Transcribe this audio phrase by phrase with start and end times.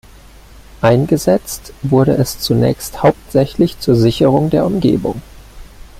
[0.81, 5.21] Eingesetzt wurde es zunächst hauptsächlich zur Sicherung der Umgebung.